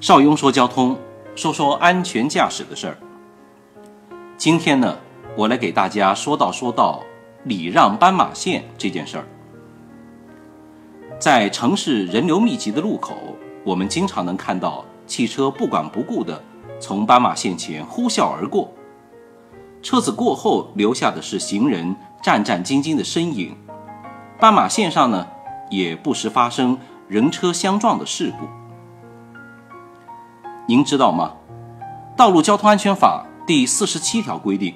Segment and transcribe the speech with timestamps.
[0.00, 0.96] 邵雍说交通，
[1.34, 2.96] 说说安全驾驶的事儿。
[4.36, 4.96] 今天呢，
[5.36, 7.02] 我来给大家说道说道
[7.42, 9.24] 礼让斑马线这件事儿。
[11.18, 13.16] 在城市人流密集的路口，
[13.64, 16.40] 我们经常能看到汽车不管不顾地
[16.78, 18.72] 从斑马线前呼啸而过，
[19.82, 23.56] 车子过后留下的是行人战战兢兢的身影。
[24.38, 25.26] 斑马线上呢，
[25.70, 26.78] 也不时发生
[27.08, 28.46] 人车相撞的事故。
[30.70, 31.32] 您知道吗？
[32.14, 34.74] 《道路交通安全法》第四十七条规定，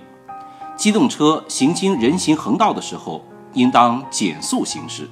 [0.75, 5.05] 机动车行经人行横道的时候，应当减速行驶；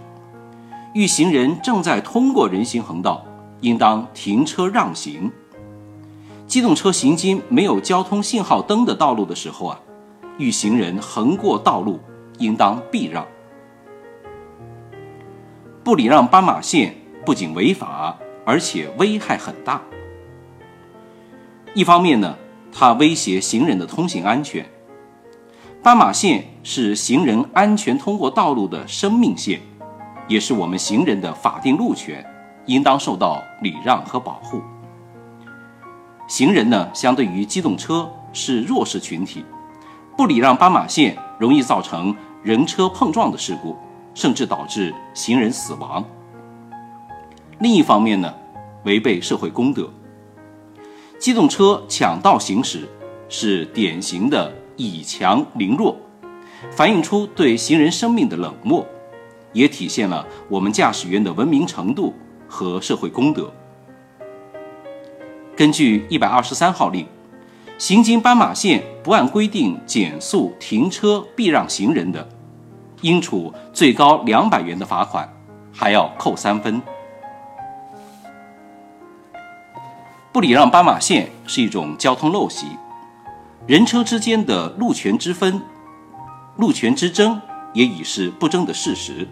[0.94, 3.22] 遇行人正在通过人行横道，
[3.60, 5.30] 应当停车让行。
[6.46, 9.78] 机动车行经没有交通信号灯的道路的时候啊，
[10.38, 12.00] 遇行人横过道路，
[12.38, 13.26] 应当避让。
[15.84, 18.16] 不礼让斑马线不仅违法，
[18.46, 19.82] 而且危害很大。
[21.72, 22.36] 一方面呢，
[22.72, 24.66] 它威胁行人的通行安全。
[25.82, 29.60] 斑马线是行人安全通过道路的生命线，
[30.26, 32.24] 也是我们行人的法定路权，
[32.66, 34.60] 应当受到礼让和保护。
[36.26, 39.44] 行人呢，相对于机动车是弱势群体，
[40.16, 43.76] 不礼让斑马线，容易造成人车碰撞的事故，
[44.12, 46.04] 甚至导致行人死亡。
[47.60, 48.34] 另一方面呢，
[48.84, 49.88] 违背社会公德。
[51.20, 52.88] 机动车抢道行驶
[53.28, 55.94] 是典型的以强凌弱，
[56.70, 58.86] 反映出对行人生命的冷漠，
[59.52, 62.14] 也体现了我们驾驶员的文明程度
[62.48, 63.52] 和社会公德。
[65.54, 67.06] 根据一百二十三号令，
[67.76, 72.26] 行经斑马线不按规定减速停车避让行人的，
[73.02, 75.30] 应处最高两百元的罚款，
[75.70, 76.80] 还要扣三分。
[80.32, 82.66] 不礼让斑马线是一种交通陋习，
[83.66, 85.60] 人车之间的路权之分、
[86.56, 87.40] 路权之争
[87.72, 89.26] 也已是不争的事实，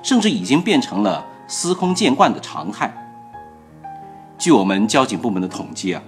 [0.00, 2.92] 甚至已经变成了司空见惯的常态。
[4.38, 6.00] 据我们交警部门的统计啊，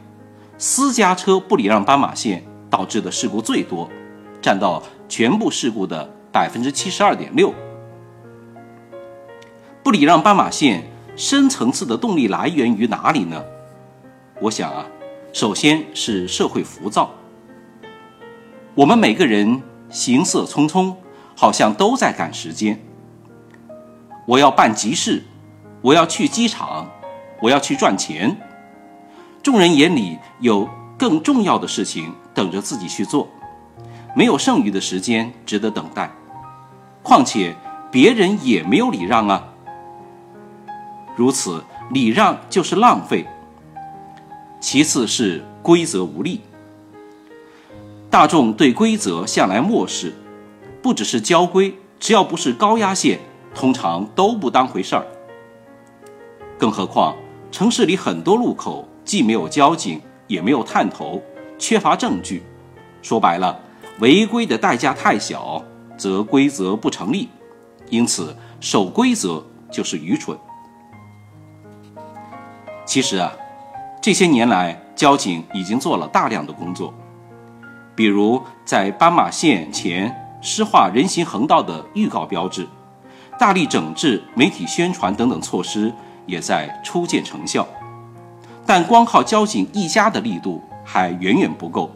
[0.58, 3.90] 私家车不礼让斑马线导致的事故最多，
[4.40, 7.52] 占到全部事故的百分之七十二点六。
[9.82, 10.84] 不礼让斑马线
[11.16, 13.42] 深层次的动力来源于哪里呢？
[14.38, 14.84] 我想啊，
[15.32, 17.10] 首先是社会浮躁。
[18.74, 20.94] 我们每个人行色匆匆，
[21.34, 22.78] 好像都在赶时间。
[24.26, 25.24] 我要办急事，
[25.80, 26.86] 我要去机场，
[27.41, 28.36] 我要去赚钱。
[29.42, 30.68] 众人眼里有
[30.98, 33.26] 更重要的事情等着自己去做，
[34.14, 36.10] 没有剩余的时间值得等待。
[37.03, 37.56] 况且
[37.91, 39.48] 别人也没有礼让啊。
[41.14, 43.26] 如此礼让就是浪费。
[44.58, 46.40] 其次是规则无力，
[48.10, 50.14] 大众对规则向来漠视，
[50.82, 53.20] 不只是交规，只要不是高压线，
[53.54, 55.06] 通常都不当回事儿。
[56.58, 57.14] 更何况
[57.52, 61.22] 城市里很多路口既没有交警，也没有探头，
[61.58, 62.42] 缺乏证据。
[63.02, 63.60] 说白了，
[64.00, 65.62] 违规的代价太小，
[65.96, 67.28] 则规则不成立，
[67.90, 70.36] 因此守规则就是愚蠢。
[72.84, 73.32] 其实啊。
[74.06, 76.94] 这些年来，交警已经做了大量的工作，
[77.96, 82.68] 比如在斑马线前施画人行横道的预告标志，
[83.36, 85.92] 大力整治媒体宣传等等措施
[86.24, 87.66] 也在初见成效。
[88.64, 91.90] 但光靠交警一家的力度还远远不够，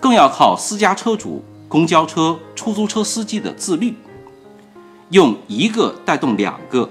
[0.00, 3.94] 更要靠私家车主、公交车、出租车司机的自律，
[5.10, 6.88] 用一个带动两个，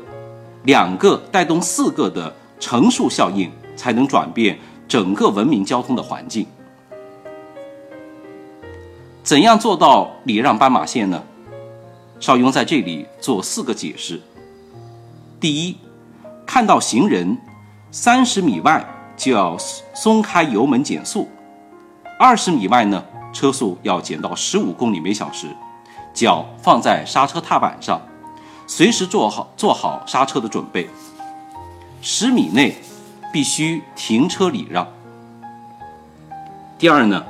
[0.65, 3.51] 两个带动四个的乘数效应。
[3.81, 6.45] 才能转变整个文明交通的环境。
[9.23, 11.23] 怎样做到礼让斑马线呢？
[12.19, 14.21] 邵雍在这里做四个解释。
[15.39, 15.77] 第一，
[16.45, 17.35] 看到行人，
[17.89, 18.85] 三十米外
[19.17, 19.57] 就要
[19.95, 21.27] 松开油门减速；
[22.19, 23.03] 二十米外呢，
[23.33, 25.47] 车速要减到十五公里每小时，
[26.13, 27.99] 脚放在刹车踏板上，
[28.67, 30.87] 随时做好做好刹车的准备。
[31.99, 32.75] 十米内。
[33.31, 34.87] 必须停车礼让。
[36.77, 37.23] 第二呢，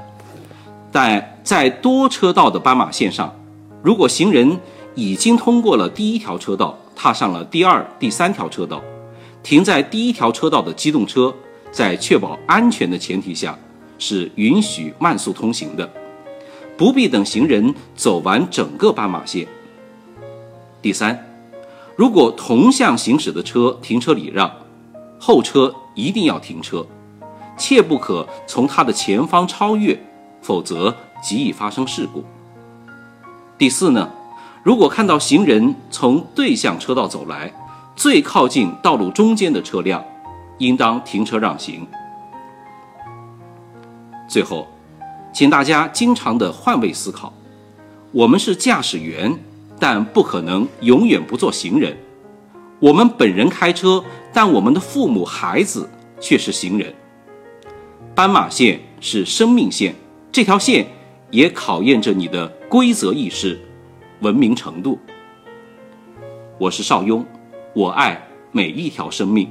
[0.92, 3.34] 在在多车道的斑马线上，
[3.82, 4.60] 如果行人
[4.96, 8.82] 已经通过了第一条车道，踏上了第二、第三条车道，
[9.44, 11.34] 停在第一条车道的机动车，
[11.72, 13.58] 在确保安全的前提下，
[13.98, 15.90] 是允许慢速通行的，
[16.78, 19.48] 不必等行人走完整个斑马线。
[20.82, 21.28] 第三，
[21.96, 24.52] 如果同向行驶的车停车礼让，
[25.22, 25.74] 后车。
[25.94, 26.88] 一定要停车，
[27.58, 30.02] 切不可从它的前方超越，
[30.42, 32.24] 否则极易发生事故。
[33.58, 34.10] 第四呢，
[34.64, 37.52] 如果看到行人从对向车道走来，
[37.94, 40.02] 最靠近道路中间的车辆，
[40.60, 41.86] 应当停车让行。
[44.30, 44.66] 最后，
[45.34, 47.34] 请大家经常的换位思考，
[48.14, 49.38] 我们是驾驶员，
[49.78, 51.98] 但不可能永远不做行人。
[52.82, 55.88] 我们本人开车，但我们的父母、孩子
[56.20, 56.92] 却是行人。
[58.16, 59.94] 斑马线是生命线，
[60.32, 60.88] 这条线
[61.30, 63.62] 也考验着你的规则意识、
[64.22, 64.98] 文明程度。
[66.58, 67.24] 我是邵雍，
[67.76, 68.20] 我爱
[68.52, 69.48] 每一条生命。